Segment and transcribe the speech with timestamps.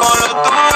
[0.00, 0.69] con lo tuyo.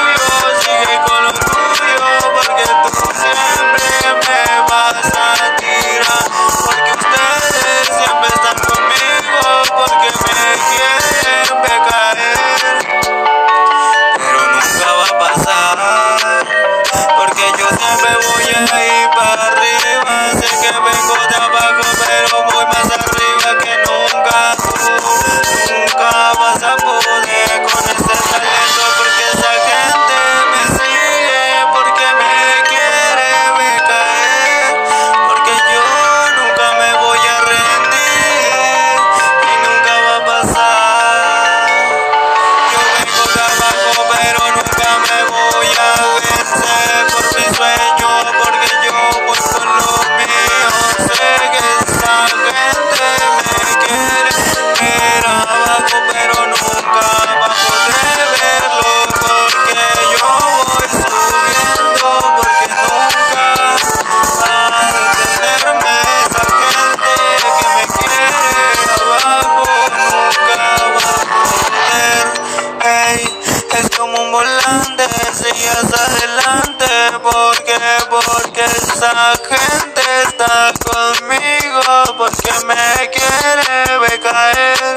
[74.75, 76.91] grande, sigas adelante,
[77.23, 77.79] porque,
[78.11, 81.83] porque esa gente está conmigo,
[82.17, 84.97] porque me quiere ver caer,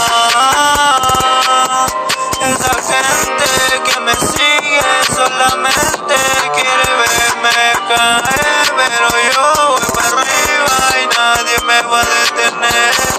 [2.52, 3.48] Esa gente
[3.84, 6.16] que me sigue solamente
[6.54, 7.58] quiere verme
[7.88, 13.09] caer, pero yo voy para arriba y nadie me va a detener.